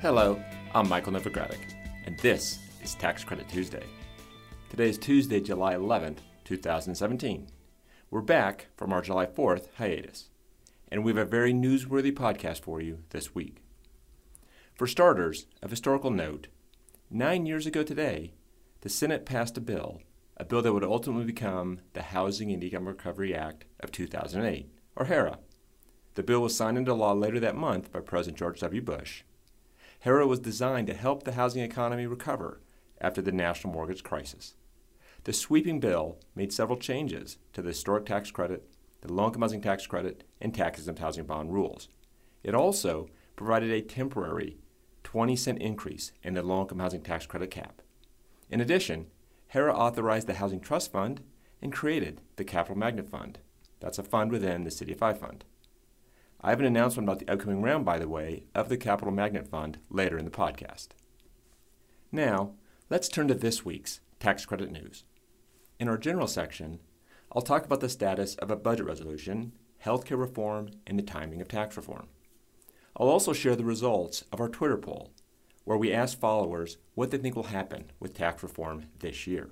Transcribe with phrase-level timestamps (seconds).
[0.00, 0.42] Hello,
[0.74, 1.58] I'm Michael Novogradac,
[2.06, 3.84] and this is Tax Credit Tuesday.
[4.70, 7.48] Today is Tuesday, July 11th, 2017.
[8.10, 10.30] We're back from our July 4th hiatus,
[10.90, 13.62] and we have a very newsworthy podcast for you this week.
[14.72, 16.48] For starters, of historical note,
[17.10, 18.32] nine years ago today,
[18.80, 20.00] the Senate passed a bill,
[20.38, 25.04] a bill that would ultimately become the Housing and Economic Recovery Act of 2008, or
[25.04, 25.40] HERA.
[26.14, 28.80] The bill was signed into law later that month by President George W.
[28.80, 29.24] Bush
[30.00, 32.60] HERA was designed to help the housing economy recover
[33.00, 34.54] after the national mortgage crisis.
[35.24, 38.66] The sweeping bill made several changes to the historic tax credit,
[39.02, 41.88] the low income housing tax credit, and tax exempt housing bond rules.
[42.42, 44.56] It also provided a temporary
[45.04, 47.82] 20 cent increase in the low income housing tax credit cap.
[48.48, 49.08] In addition,
[49.48, 51.20] HERA authorized the Housing Trust Fund
[51.60, 53.38] and created the Capital Magnet Fund.
[53.80, 55.44] That's a fund within the CDFI Fund.
[56.42, 59.46] I have an announcement about the upcoming round, by the way, of the Capital Magnet
[59.46, 60.88] Fund later in the podcast.
[62.10, 62.52] Now,
[62.88, 65.04] let's turn to this week's tax credit news.
[65.78, 66.80] In our general section,
[67.32, 69.52] I'll talk about the status of a budget resolution,
[69.84, 72.08] healthcare reform, and the timing of tax reform.
[72.96, 75.12] I'll also share the results of our Twitter poll,
[75.64, 79.50] where we asked followers what they think will happen with tax reform this year.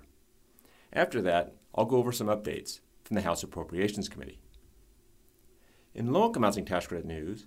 [0.91, 4.41] After that, I'll go over some updates from the House Appropriations Committee.
[5.99, 7.47] In low income housing tax credit news,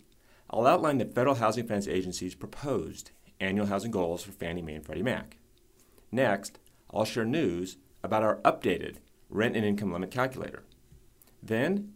[0.49, 4.85] I'll outline the Federal Housing Finance Agency's proposed annual housing goals for Fannie Mae and
[4.85, 5.37] Freddie Mac.
[6.11, 6.59] Next,
[6.93, 8.97] I'll share news about our updated
[9.29, 10.63] rent and income limit calculator.
[11.41, 11.93] Then,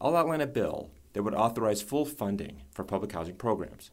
[0.00, 3.90] I'll outline a bill that would authorize full funding for public housing programs.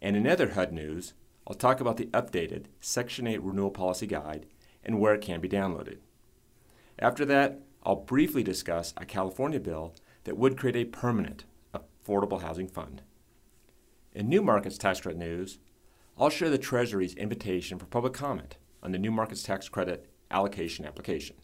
[0.00, 1.14] And in other HUD news,
[1.44, 4.46] I'll talk about the updated Section 8 Renewal Policy Guide
[4.84, 5.98] and where it can be downloaded.
[7.00, 9.92] After that, I'll briefly discuss a California bill
[10.26, 13.02] that would create a permanent affordable housing fund.
[14.12, 15.58] In New Markets Tax Credit news,
[16.18, 20.84] I'll share the Treasury's invitation for public comment on the New Markets Tax Credit allocation
[20.84, 21.36] application.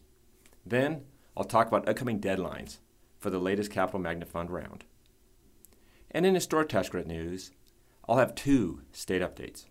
[0.65, 1.05] Then,
[1.37, 2.79] I'll talk about upcoming deadlines
[3.19, 4.83] for the latest Capital Magnet Fund round.
[6.11, 7.51] And in historic tax credit news,
[8.07, 9.65] I'll have two state updates.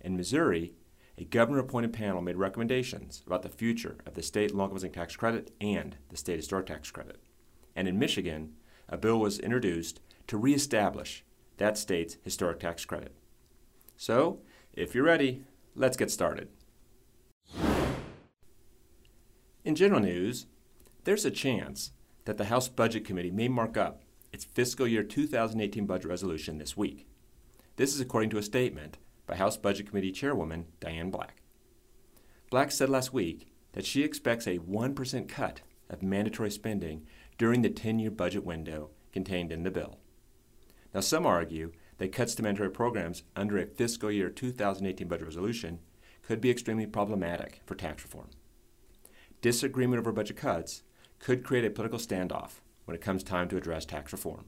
[0.00, 0.72] In Missouri,
[1.18, 5.16] a governor appointed panel made recommendations about the future of the state low income tax
[5.16, 7.20] credit and the state historic tax credit
[7.76, 8.54] and in Michigan,
[8.88, 11.24] a bill was introduced to reestablish
[11.56, 13.14] that state's historic tax credit.
[13.96, 14.40] So,
[14.72, 16.48] if you're ready, let's get started.
[19.64, 20.46] In general news,
[21.04, 21.92] there's a chance
[22.24, 24.02] that the House Budget Committee may mark up
[24.32, 27.06] its fiscal year 2018 budget resolution this week.
[27.76, 31.42] This is according to a statement by House Budget Committee Chairwoman Diane Black.
[32.50, 37.06] Black said last week that she expects a 1% cut of mandatory spending
[37.38, 39.98] during the 10 year budget window contained in the bill.
[40.92, 45.80] Now, some argue that cuts to mandatory programs under a fiscal year 2018 budget resolution
[46.22, 48.30] could be extremely problematic for tax reform.
[49.40, 50.82] Disagreement over budget cuts
[51.18, 54.46] could create a political standoff when it comes time to address tax reform.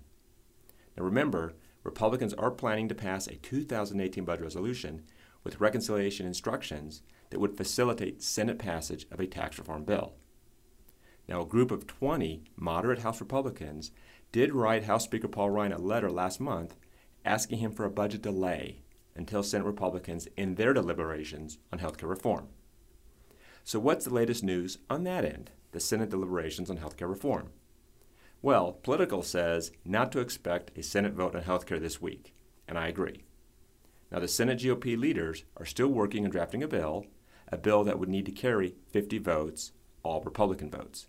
[0.96, 5.02] Now, remember, Republicans are planning to pass a 2018 budget resolution
[5.44, 10.14] with reconciliation instructions that would facilitate Senate passage of a tax reform bill.
[11.28, 13.90] Now, a group of 20 moderate House Republicans
[14.30, 16.76] did write House Speaker Paul Ryan a letter last month
[17.24, 18.82] asking him for a budget delay
[19.16, 22.48] until Senate Republicans end their deliberations on health care reform.
[23.64, 27.50] So, what's the latest news on that end, the Senate deliberations on health care reform?
[28.42, 32.32] Well, Politico says not to expect a Senate vote on health care this week,
[32.68, 33.24] and I agree.
[34.12, 37.06] Now, the Senate GOP leaders are still working on drafting a bill,
[37.48, 39.72] a bill that would need to carry 50 votes,
[40.04, 41.08] all Republican votes.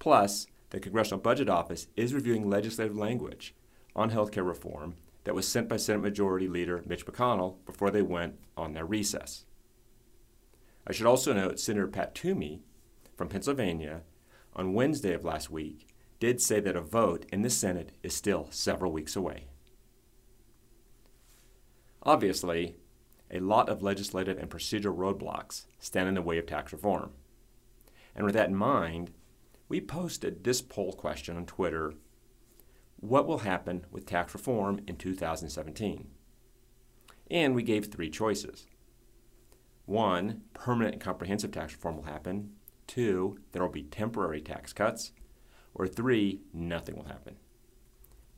[0.00, 3.54] Plus, the Congressional Budget Office is reviewing legislative language
[3.94, 8.02] on health care reform that was sent by Senate Majority Leader Mitch McConnell before they
[8.02, 9.44] went on their recess.
[10.86, 12.62] I should also note Senator Pat Toomey
[13.16, 14.00] from Pennsylvania
[14.56, 15.86] on Wednesday of last week
[16.18, 19.48] did say that a vote in the Senate is still several weeks away.
[22.02, 22.76] Obviously,
[23.30, 27.10] a lot of legislative and procedural roadblocks stand in the way of tax reform.
[28.14, 29.10] And with that in mind,
[29.70, 31.94] we posted this poll question on Twitter
[32.96, 36.08] what will happen with tax reform in 2017.
[37.30, 38.66] And we gave three choices.
[39.86, 42.50] One, permanent and comprehensive tax reform will happen.
[42.88, 45.12] Two, there will be temporary tax cuts.
[45.72, 47.36] Or three, nothing will happen.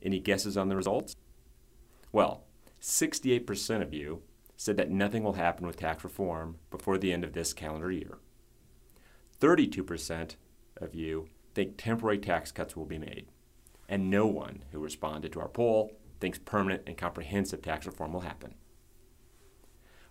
[0.03, 1.15] Any guesses on the results?
[2.11, 2.43] Well,
[2.79, 4.21] 68% of you
[4.55, 8.19] said that nothing will happen with tax reform before the end of this calendar year.
[9.41, 10.35] 32%
[10.77, 13.27] of you think temporary tax cuts will be made.
[13.87, 18.21] And no one who responded to our poll thinks permanent and comprehensive tax reform will
[18.21, 18.55] happen.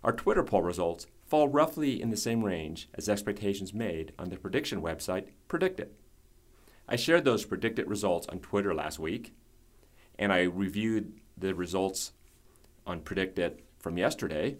[0.03, 4.37] Our Twitter poll results fall roughly in the same range as expectations made on the
[4.37, 5.89] prediction website PredictIt.
[6.87, 9.33] I shared those predicted results on Twitter last week,
[10.19, 12.11] and I reviewed the results
[12.85, 14.57] on PredictIt from yesterday,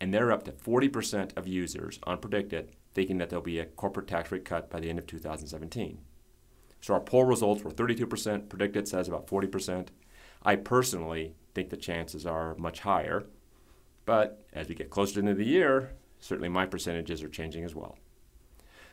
[0.00, 2.68] and they're up to 40% of users on PredictIt
[2.98, 6.00] thinking that there'll be a corporate tax rate cut by the end of 2017.
[6.80, 9.90] So our poll results were 32%, PredictIt says about 40%.
[10.42, 13.26] I personally think the chances are much higher,
[14.04, 17.28] but as we get closer to the end of the year, certainly my percentages are
[17.28, 17.96] changing as well.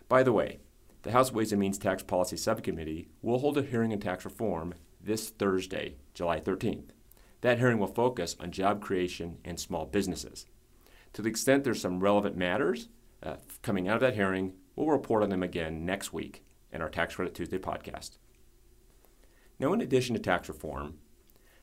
[0.08, 0.60] By the way,
[1.02, 4.76] the House Ways and Means Tax Policy Subcommittee will hold a hearing on tax reform
[5.02, 6.90] this Thursday, July 13th.
[7.42, 10.46] That hearing will focus on job creation and small businesses.
[11.14, 12.90] To the extent there's some relevant matters
[13.26, 16.90] uh, coming out of that hearing, we'll report on them again next week in our
[16.90, 18.18] Tax Credit Tuesday podcast.
[19.60, 21.00] Now, in addition to tax reform,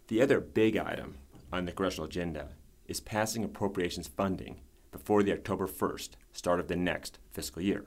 [0.09, 1.19] the other big item
[1.53, 2.49] on the congressional agenda
[2.87, 4.61] is passing appropriations funding
[4.91, 7.85] before the October 1st start of the next fiscal year.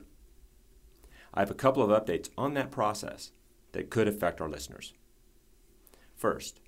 [1.34, 3.32] I have a couple of updates on that process
[3.72, 4.94] that could affect our listeners.
[6.16, 6.60] First,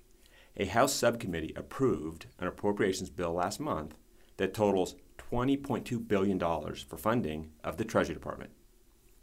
[0.55, 3.95] a House subcommittee approved an appropriations bill last month
[4.37, 4.95] that totals
[5.31, 8.51] $20.2 billion for funding of the Treasury Department,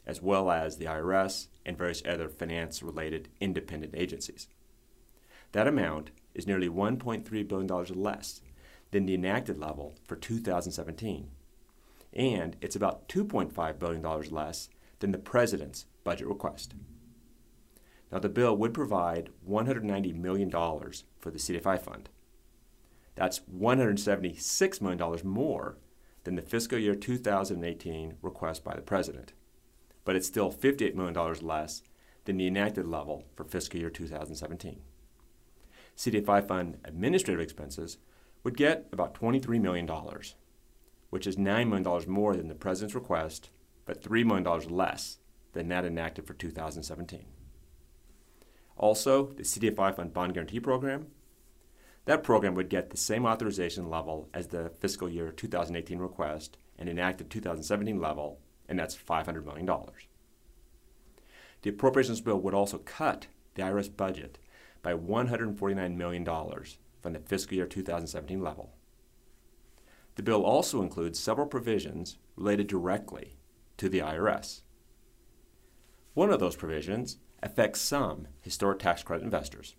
[0.07, 4.49] as well as the IRS and various other finance related independent agencies.
[5.53, 8.41] That amount is nearly $1.3 billion less
[8.91, 11.31] than the enacted level for 2017,
[12.13, 16.75] and it's about $2.5 billion less than the President's budget request.
[18.13, 22.09] Now, the bill would provide $190 million for the CDFI fund.
[23.17, 25.79] That's $176 million more
[26.27, 29.33] than the fiscal year 2018 request by the President,
[30.05, 31.83] but it's still $58 million less
[32.25, 34.81] than the enacted level for fiscal year 2017.
[35.97, 37.99] CDFI fund administrative expenses
[38.43, 39.89] would get about $23 million,
[41.11, 43.51] which is $9 million more than the President's request,
[43.85, 45.19] but $3 million less
[45.53, 47.25] than that enacted for 2017.
[48.77, 51.07] Also, the CDFI Fund Bond Guarantee Program.
[52.07, 56.89] That program would get the same authorization level as the fiscal year 2018 request and
[56.89, 59.69] enacted 2017 level, and that's $500 million.
[61.63, 64.39] The appropriations bill would also cut the IRS budget
[64.83, 68.73] by $149 million from the fiscal year 2017 level.
[70.15, 73.37] The bill also includes several provisions related directly
[73.79, 74.63] to the IRS.
[76.15, 79.75] One of those provisions affects some historic tax credit investors.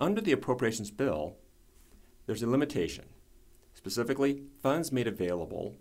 [0.00, 1.36] Under the appropriations bill,
[2.26, 3.06] there's a limitation.
[3.74, 5.76] Specifically, funds made available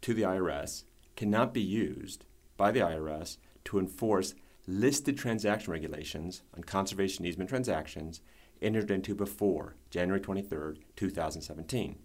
[0.00, 2.24] to the IRS cannot be used
[2.56, 3.36] by the IRS
[3.66, 4.34] to enforce
[4.66, 8.20] listed transaction regulations on conservation easement transactions
[8.60, 11.98] entered into before January 23, 2017.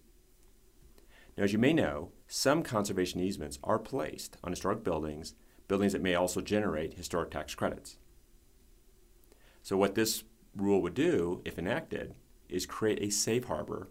[1.38, 5.34] Now, as you may know, some conservation easements are placed on historic buildings
[5.68, 7.98] buildings that may also generate historic tax credits.
[9.62, 10.24] So, what this
[10.58, 12.16] rule would do, if enacted,
[12.50, 13.90] is create a safe harbor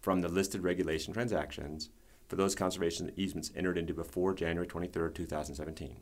[0.00, 1.90] from the listed regulation transactions
[2.28, 5.96] for those conservation easements entered into before January 23, 2017.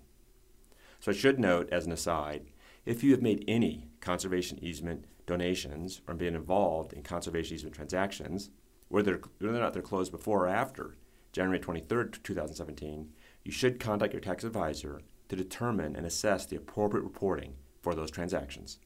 [1.01, 2.51] So, I should note, as an aside,
[2.85, 8.51] if you have made any conservation easement donations or been involved in conservation easement transactions,
[8.89, 10.97] whether, whether or not they're closed before or after
[11.33, 13.11] January 23, 2017,
[13.45, 18.11] you should contact your tax advisor to determine and assess the appropriate reporting for those
[18.11, 18.79] transactions.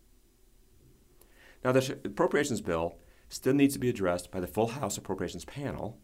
[1.67, 2.95] Now, the appropriations bill
[3.29, 5.99] still needs to be addressed by the full House Appropriations Panel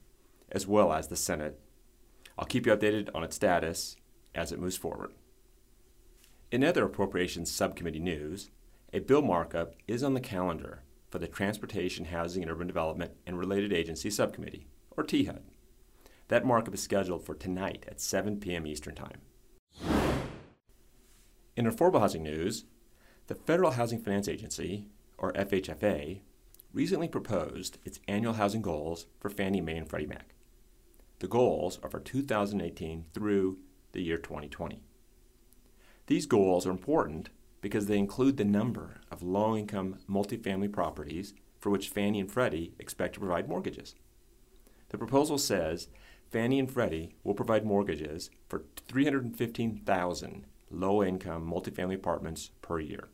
[0.51, 1.61] as well as the Senate.
[2.37, 3.95] I'll keep you updated on its status
[4.35, 5.13] as it moves forward.
[6.51, 8.51] In other Appropriations Subcommittee news,
[8.93, 13.39] a bill markup is on the calendar for the Transportation, Housing, and Urban Development and
[13.39, 14.67] Related Agencies Subcommittee,
[14.97, 15.43] or THUD.
[16.27, 18.67] That markup is scheduled for tonight at 7 p.m.
[18.67, 19.21] Eastern Time.
[21.57, 22.65] In affordable housing news,
[23.29, 24.89] the Federal Housing Finance Agency,
[25.23, 26.21] or FHFA,
[26.75, 30.35] recently proposed its annual housing goals for Fannie Mae and Freddie Mac.
[31.21, 33.59] The goals are for 2018 through
[33.93, 34.83] the year 2020.
[36.09, 41.71] These goals are important because they include the number of low income multifamily properties for
[41.71, 43.95] which Fannie and Freddie expect to provide mortgages.
[44.89, 45.89] The proposal says
[46.31, 53.09] Fannie and Freddie will provide mortgages for 315,000 low income multifamily apartments per year.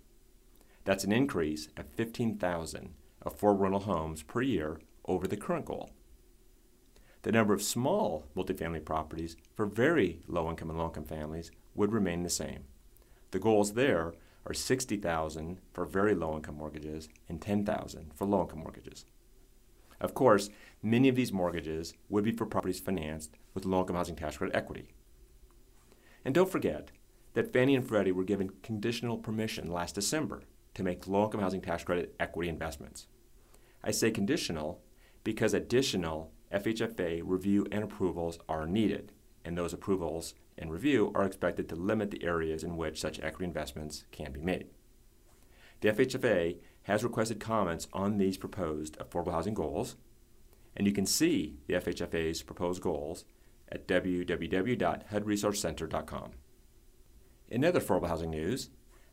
[0.89, 5.91] That's an increase of 15,000 affordable rental homes per year over the current goal.
[7.25, 11.93] The number of small multifamily properties for very low income and low income families would
[11.93, 12.65] remain the same.
[13.33, 14.15] The goals there
[14.47, 19.05] are 60,000 for very low income mortgages and 10,000 for low income mortgages.
[20.01, 20.49] Of course,
[20.83, 24.57] many of these mortgages would be for properties financed with low income housing tax credit
[24.57, 24.89] equity.
[26.25, 26.93] And don't forget
[27.35, 30.45] that Fannie and Freddie were given conditional permission last December
[30.79, 33.07] to make low income housing tax credit equity investments.
[33.83, 34.81] I say conditional
[35.25, 39.11] because additional FHFA review and approvals are needed,
[39.45, 43.45] and those approvals and review are expected to limit the areas in which such equity
[43.45, 44.69] investments can be made.
[45.81, 49.97] The FHFA has requested comments on these proposed affordable housing goals,
[50.77, 53.25] and you can see the FHFA's proposed goals
[53.69, 56.31] at www.hudresourcecenter.com.
[57.49, 58.71] In other affordable housing news,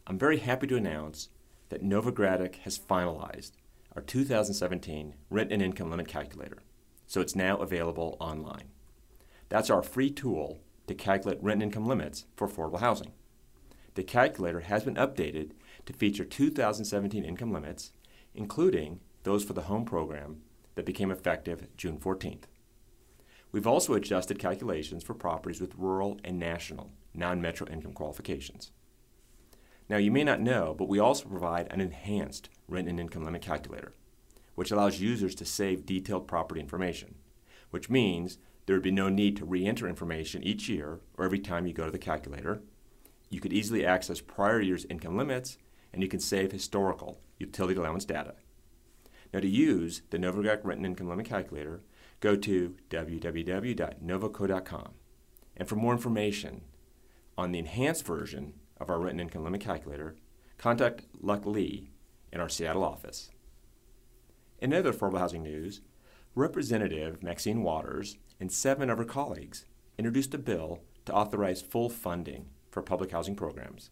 [0.07, 1.29] I'm very happy to announce
[1.75, 3.51] that Novogradac has finalized
[3.97, 6.59] our 2017 rent and income limit calculator,
[7.05, 8.69] so it's now available online.
[9.49, 13.11] That's our free tool to calculate rent and income limits for affordable housing.
[13.95, 15.51] The calculator has been updated
[15.85, 17.91] to feature 2017 income limits,
[18.33, 20.37] including those for the home program
[20.75, 22.43] that became effective June 14th.
[23.51, 28.71] We've also adjusted calculations for properties with rural and national non metro income qualifications.
[29.87, 33.43] Now, you may not know, but we also provide an enhanced rent and income limit
[33.43, 33.93] calculator,
[34.55, 37.15] which allows users to save detailed property information,
[37.69, 41.39] which means there would be no need to re enter information each year or every
[41.39, 42.63] time you go to the calculator.
[43.29, 45.57] You could easily access prior year's income limits,
[45.93, 48.33] and you can save historical utility allowance data.
[49.33, 51.81] Now, to use the Novogradac Rent and Income Limit Calculator,
[52.21, 54.89] go to www.novoco.com.
[55.57, 56.61] And for more information
[57.37, 60.15] on the enhanced version of our and Income Limit Calculator,
[60.57, 61.91] contact Luck Lee
[62.31, 63.29] in our Seattle office.
[64.59, 65.81] In other affordable housing news,
[66.33, 69.65] Representative Maxine Waters and seven of her colleagues
[69.97, 73.89] introduced a bill to authorize full funding for public housing programs.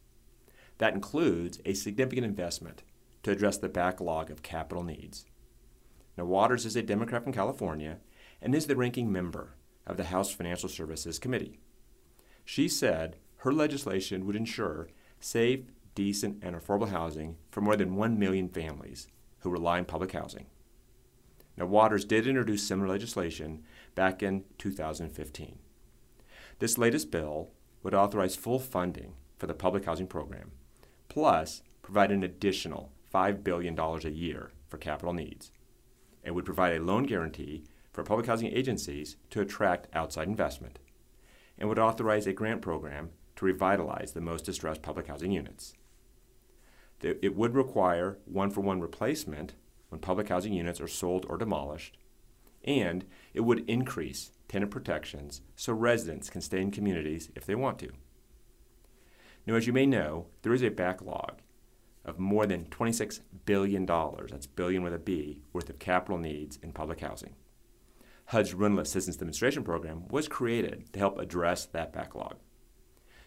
[0.78, 2.84] That includes a significant investment
[3.24, 5.26] to address the backlog of capital needs.
[6.18, 8.00] Now, Waters is a Democrat from California
[8.42, 9.56] and is the ranking member
[9.88, 11.60] of the House Financial Services Committee.
[12.44, 14.88] She said her legislation would ensure
[15.20, 19.10] safe, decent, and affordable housing for more than 1 million families
[19.40, 20.46] who rely on public housing.
[21.58, 23.62] Now, Waters did introduce similar legislation
[23.96, 25.60] back in 2015.
[26.60, 27.50] This latest bill
[27.84, 30.52] would authorize full funding for the public housing program,
[31.10, 35.52] plus provide an additional $5 billion a year for capital needs,
[36.24, 40.80] and would provide a loan guarantee for public housing agencies to attract outside investment,
[41.58, 45.74] and would authorize a grant program to revitalize the most distressed public housing units.
[47.02, 49.56] It would require one for one replacement
[49.90, 51.98] when public housing units are sold or demolished,
[52.64, 57.80] and it would increase tenant protections so residents can stay in communities if they want
[57.80, 57.92] to.
[59.46, 61.42] Now, as you may know, there is a backlog
[62.06, 66.72] of more than $26 billion, that's billion with a B, worth of capital needs in
[66.72, 67.36] public housing.
[68.28, 72.36] HUD's Rental Assistance Demonstration Program was created to help address that backlog.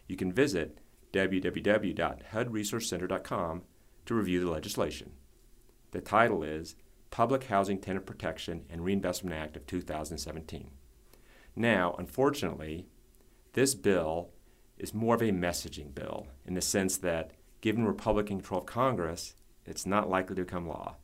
[0.06, 0.78] You can visit
[1.12, 3.62] www.hudresourcecenter.com
[4.06, 5.12] to review the legislation.
[5.90, 6.76] The title is
[7.10, 10.70] Public Housing Tenant Protection and Reinvestment Act of 2017.
[11.54, 12.86] Now, unfortunately,
[13.54, 14.30] this bill
[14.78, 17.30] is more of a messaging bill in the sense that,
[17.62, 19.34] given Republican control of Congress,
[19.64, 20.96] it's not likely to become law.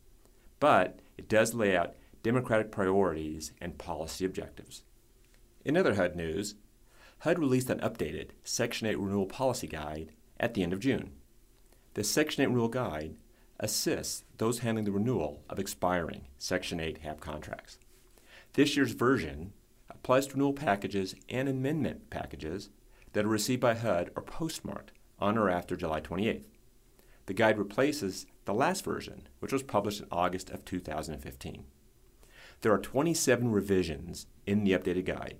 [0.60, 4.82] But it does lay out Democratic priorities and policy objectives.
[5.64, 6.54] In other HUD news,
[7.22, 10.10] HUD released an updated Section 8 Renewal Policy Guide
[10.40, 11.12] at the end of June.
[11.94, 13.14] The Section 8 Renewal Guide
[13.60, 17.78] assists those handling the renewal of expiring Section 8 HAP contracts.
[18.54, 19.52] This year's version
[19.88, 22.70] applies to renewal packages and amendment packages
[23.12, 26.46] that are received by HUD or postmarked on or after July 28th.
[27.26, 31.66] The guide replaces the last version, which was published in August of 2015.
[32.62, 35.38] There are 27 revisions in the updated guide,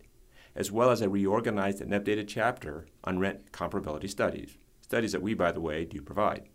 [0.54, 5.35] as well as a reorganized and updated chapter on rent comparability studies, studies that we,
[5.35, 6.49] by the way, do provide.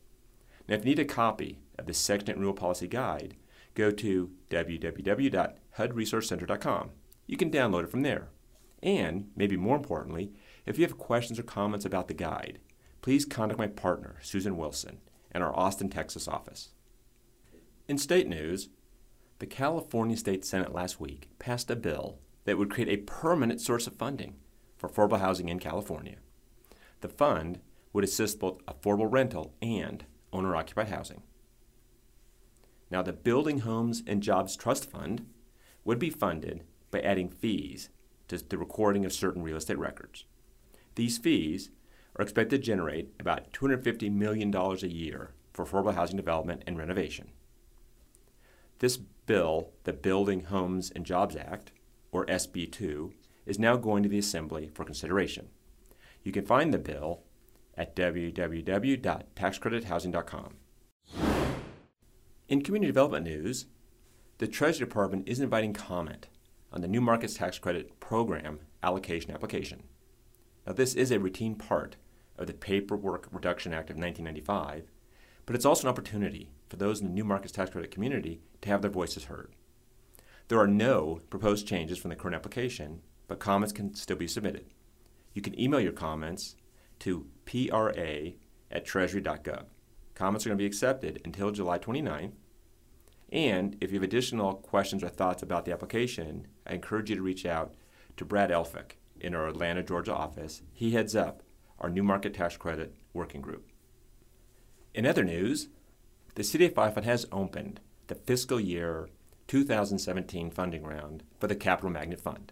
[0.68, 3.36] Now, if you need a copy of the 8 Renewal Policy Guide,
[3.74, 6.90] go to www.hudresourcecenter.com.
[7.26, 8.30] You can download it from there.
[8.84, 10.32] And, maybe more importantly,
[10.66, 12.60] if you have questions or comments about the guide,
[13.02, 15.00] please contact my partner, Susan Wilson,
[15.34, 16.70] in our Austin, Texas office.
[17.88, 18.70] In state news,
[19.40, 23.88] the California State Senate last week passed a bill that would create a permanent source
[23.88, 24.34] of funding
[24.78, 26.16] for affordable housing in California.
[27.02, 27.60] The fund
[27.92, 31.24] would assist both affordable rental and owner occupied housing.
[32.90, 35.26] Now, the Building Homes and Jobs Trust Fund
[35.84, 37.90] would be funded by adding fees
[38.30, 40.24] to the recording of certain real estate records.
[40.96, 41.70] These fees
[42.16, 47.28] are expected to generate about $250 million a year for affordable housing development and renovation.
[48.80, 51.72] This bill, the Building Homes and Jobs Act,
[52.12, 53.14] or SB 2,
[53.46, 55.48] is now going to the Assembly for consideration.
[56.24, 57.24] You can find the bill
[57.76, 60.54] at www.taxcredithousing.com.
[62.50, 63.66] In community development news,
[64.38, 66.28] the Treasury Department is inviting comment
[66.72, 69.84] on the New Markets Tax Credit Program allocation application.
[70.66, 71.96] Now, this is a routine part
[72.38, 74.92] of the Paperwork Reduction Act of 1995,
[75.46, 78.70] but it's also an opportunity for those in the New Markets Tax Credit community to
[78.70, 79.54] have their voices heard.
[80.48, 84.66] There are no proposed changes from the current application, but comments can still be submitted.
[85.34, 86.56] You can email your comments
[87.00, 88.34] to pra
[88.72, 89.66] at treasury.gov.
[90.16, 92.32] Comments are going to be accepted until July 29th.
[93.32, 97.22] And if you have additional questions or thoughts about the application, I encourage you to
[97.22, 97.76] reach out
[98.16, 100.62] to Brad Elphick in our Atlanta, Georgia office.
[100.72, 101.44] He heads up
[101.80, 103.70] our New Market Tax Credit Working Group.
[104.94, 105.68] In other news,
[106.36, 109.10] the CDFI Fund has opened the fiscal year
[109.48, 112.52] 2017 funding round for the Capital Magnet Fund.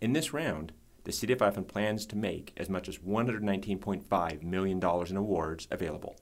[0.00, 0.72] In this round,
[1.04, 6.16] the CDFI Fund plans to make as much as $119.5 million in awards available.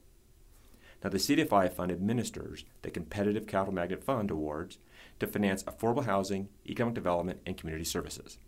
[1.02, 4.78] Now, the CDFI Fund administers the Competitive Capital Magnet Fund awards
[5.20, 8.38] to finance affordable housing, economic development, and community services.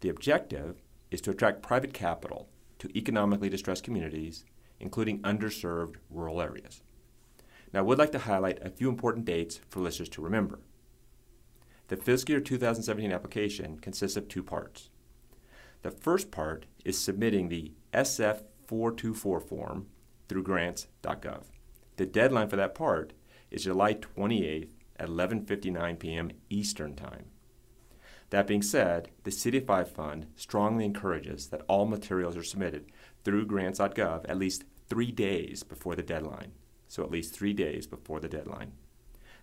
[0.00, 2.48] The objective is to attract private capital
[2.78, 4.44] to economically distressed communities,
[4.80, 6.80] including underserved rural areas.
[7.72, 10.60] Now, I would like to highlight a few important dates for listeners to remember.
[11.88, 14.90] The fiscal year 2017 application consists of two parts.
[15.82, 19.86] The first part is submitting the SF 424 form
[20.28, 21.44] through grants.gov.
[21.96, 23.12] The deadline for that part
[23.50, 26.30] is July 28th at 11:59 p.m.
[26.48, 27.26] Eastern Time.
[28.30, 32.86] That being said, the CDFI Fund strongly encourages that all materials are submitted
[33.24, 36.52] through grants.gov at least three days before the deadline
[36.92, 38.72] so at least three days before the deadline.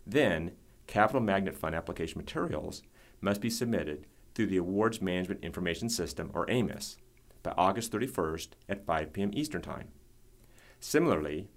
[0.06, 0.52] Then,
[0.86, 2.84] Capital Magnet Fund application materials
[3.22, 6.98] must be submitted through the Awards Management Information System, or AMIS,
[7.42, 9.32] by August 31st at 5 p.m.
[9.34, 9.88] Eastern Time.
[10.80, 11.48] Similarly,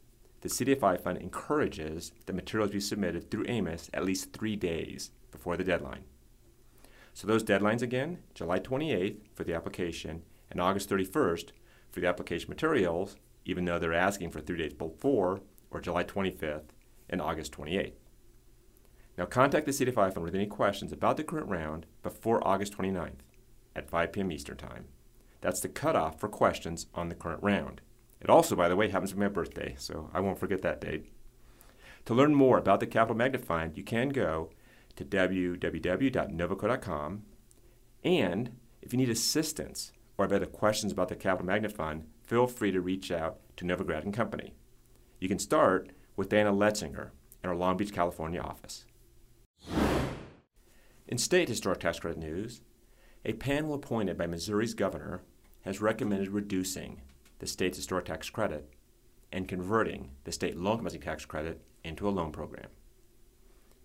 [0.40, 5.58] the CDFI Fund encourages that materials be submitted through AMIS at least three days before
[5.58, 6.04] the deadline.
[7.12, 11.50] So those deadlines again, July 28th for the application and August 31st
[11.90, 16.70] for the application materials, even though they're asking for three days before or July 25th
[17.08, 17.94] and August 28th.
[19.18, 23.20] Now contact the CDFI Fund with any questions about the current round before August 29th
[23.74, 24.32] at 5 p.m.
[24.32, 24.86] Eastern Time.
[25.40, 27.80] That's the cutoff for questions on the current round.
[28.20, 30.80] It also, by the way, happens to be my birthday, so I won't forget that
[30.80, 31.06] date.
[32.06, 34.50] To learn more about the Capital Magnet Fund, you can go
[34.96, 37.22] to www.novoco.com.
[38.04, 42.46] And if you need assistance or have other questions about the Capital Magnet Fund, feel
[42.46, 44.54] free to reach out to Novogradac and Company.
[45.22, 47.10] You can start with Dana Letzinger
[47.44, 48.86] in our Long Beach, California office.
[51.06, 52.60] In state historic tax credit news,
[53.24, 55.22] a panel appointed by Missouri's governor
[55.60, 57.02] has recommended reducing
[57.38, 58.68] the state's historic tax credit
[59.30, 62.70] and converting the state loan compensation tax credit into a loan program.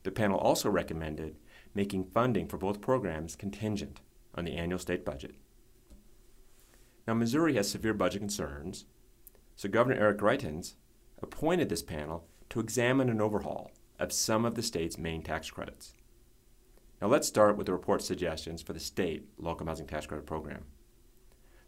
[0.01, 1.35] The panel also recommended
[1.75, 4.01] making funding for both programs contingent
[4.33, 5.35] on the annual state budget.
[7.07, 8.85] Now, Missouri has severe budget concerns,
[9.55, 10.73] so Governor Eric Greitens
[11.21, 15.93] appointed this panel to examine an overhaul of some of the state's main tax credits.
[17.01, 20.65] Now let's start with the report's suggestions for the state local housing tax credit program.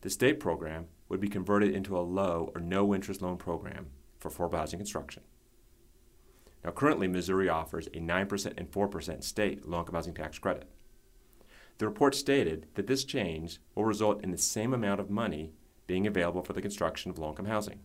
[0.02, 4.30] The state program would be converted into a low or no interest loan program for
[4.30, 5.24] affordable housing construction.
[6.64, 10.70] Now currently Missouri offers a 9% and 4% state low income housing tax credit.
[11.78, 15.54] The report stated that this change will result in the same amount of money
[15.88, 17.80] being available for the construction of low income housing.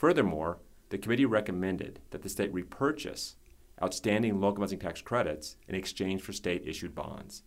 [0.00, 3.36] Furthermore, the committee recommended that the state repurchase
[3.82, 7.42] outstanding local housing tax credits in exchange for state issued bonds.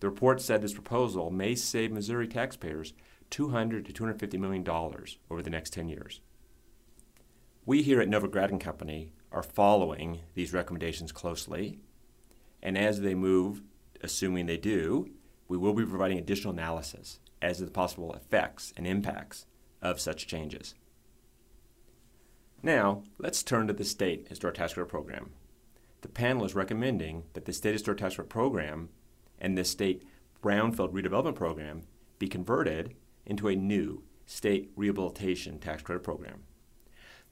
[0.00, 2.94] The report said this proposal may save Missouri taxpayers
[3.30, 6.20] 200 to $250 million over the next 10 years.
[7.64, 11.78] We here at Novogradac and Company are following these recommendations closely,
[12.60, 13.62] and as they move,
[14.02, 15.10] assuming they do,
[15.46, 19.46] we will be providing additional analysis as to the possible effects and impacts
[19.80, 20.74] of such changes.
[22.62, 25.30] Now, let's turn to the state historic tax credit program.
[26.00, 28.88] The panel is recommending that the state historic tax credit program
[29.38, 30.02] and the state
[30.42, 31.82] brownfield redevelopment program
[32.18, 32.94] be converted
[33.24, 36.42] into a new state rehabilitation tax credit program.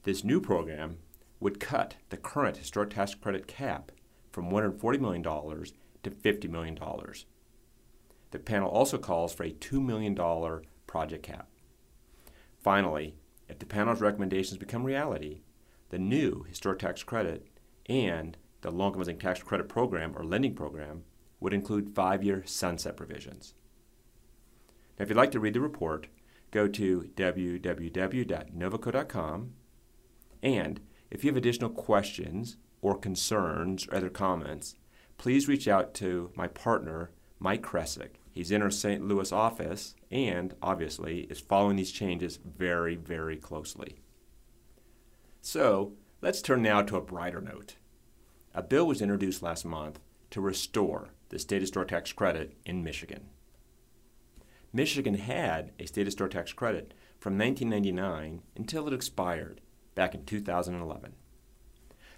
[0.03, 0.99] This new program
[1.39, 3.91] would cut the current historic tax credit cap
[4.31, 6.77] from $140 million to $50 million.
[8.31, 10.15] The panel also calls for a $2 million
[10.87, 11.49] project cap.
[12.61, 13.15] Finally,
[13.49, 15.41] if the panel's recommendations become reality,
[15.89, 17.47] the new historic tax credit
[17.87, 21.03] and the low income housing tax credit program or lending program
[21.39, 23.53] would include five year sunset provisions.
[24.97, 26.07] Now, if you'd like to read the report,
[26.51, 29.53] go to www.novoco.com.
[30.43, 34.75] And if you have additional questions or concerns or other comments,
[35.17, 38.15] please reach out to my partner, Mike Kresick.
[38.37, 39.03] He's in our St.
[39.03, 43.97] Louis office and, obviously, is following these changes very, very closely.
[45.41, 47.77] So, let's turn now to a brighter note.
[48.53, 53.29] A bill was introduced last month to restore the state historic tax credit in Michigan.
[54.71, 59.61] Michigan had a state historic tax credit from 1999 until it expired
[59.95, 61.15] back in 2011.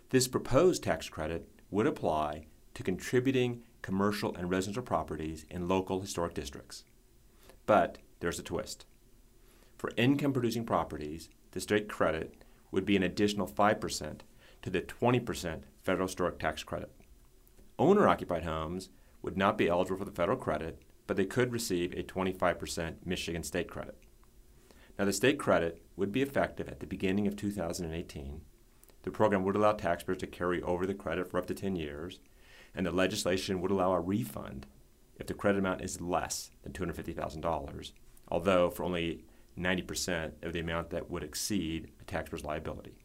[0.09, 2.47] This proposed tax credit would apply
[2.79, 6.85] to contributing commercial and residential properties in local historic districts.
[7.65, 8.85] But there's a twist.
[9.77, 14.21] For income producing properties, the state credit would be an additional 5%
[14.61, 16.89] to the 20% federal historic tax credit.
[17.77, 18.87] Owner occupied homes
[19.21, 23.43] would not be eligible for the federal credit, but they could receive a 25% Michigan
[23.43, 23.97] state credit.
[24.97, 28.39] Now, the state credit would be effective at the beginning of 2018.
[29.03, 32.21] The program would allow taxpayers to carry over the credit for up to 10 years,
[32.75, 34.67] and the legislation would allow a refund
[35.17, 37.91] if the credit amount is less than $250,000,
[38.29, 39.25] although for only
[39.57, 42.97] 90% of the amount that would exceed a taxpayer's liability.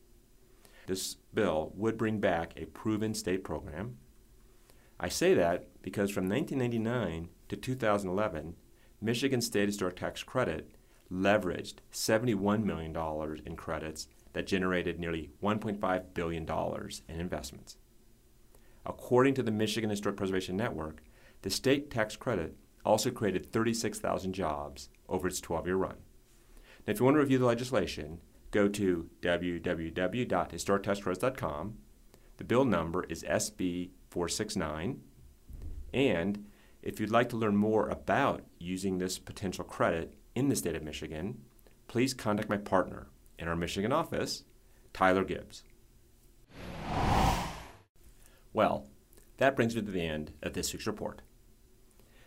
[0.86, 3.96] This bill would bring back a proven state program.
[5.00, 8.54] I say that because from 1999 to 2011,
[9.00, 10.76] Michigan State Historic Tax Credit
[11.10, 12.96] leveraged $71 million
[13.44, 16.48] in credits that generated nearly $1.5 billion
[17.08, 17.76] in investments.
[18.86, 21.02] According to the Michigan Historic Preservation Network,
[21.42, 25.96] the state tax credit also created 36,000 jobs over its 12 year run.
[26.86, 28.20] Now, if you want to review the legislation,
[28.50, 31.74] go to www.historictaxcredits.com.
[32.36, 35.00] The bill number is SB 469.
[35.92, 36.46] And
[36.82, 40.82] if you'd like to learn more about using this potential credit in the state of
[40.82, 41.40] Michigan,
[41.88, 43.06] please contact my partner
[43.38, 44.44] in our Michigan office,
[44.92, 45.62] Tyler Gibbs.
[48.54, 48.86] Well,
[49.36, 51.20] that brings me to the end of this week's report.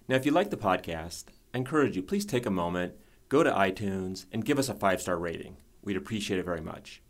[0.08, 2.94] Now, if you like the podcast, I encourage you, please take a moment,
[3.30, 5.58] go to iTunes, and give us a five star rating.
[5.82, 7.02] We'd appreciate it very much.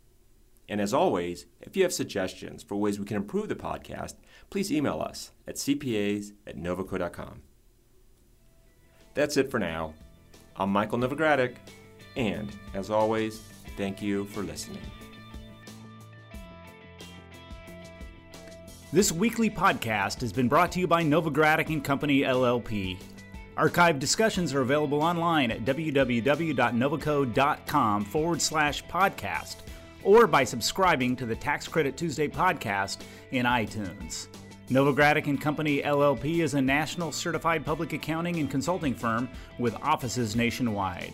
[0.69, 4.15] And as always, if you have suggestions for ways we can improve the podcast,
[4.49, 7.41] please email us at cpas at novoco.com.
[9.13, 9.93] That's it for now.
[10.58, 11.56] I'm Michael Novogradac,
[12.15, 13.41] and as always,
[13.77, 14.82] thank you for listening.
[18.93, 22.97] This weekly podcast has been brought to you by Novogradac and Company LLP.
[23.58, 29.58] Archived discussions are available online at www.novoco.com forward slash podcast
[30.04, 33.00] or by subscribing to the Tax Credit Tuesday podcast
[33.32, 34.28] in iTunes.
[34.69, 39.28] Novogradac and Company LLP is a national certified public accounting and consulting firm
[39.60, 41.13] with offices nationwide.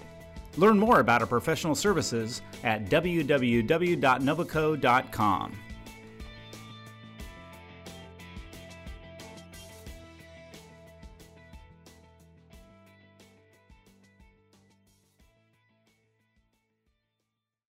[0.57, 5.57] Learn more about our professional services at www.novoco.com.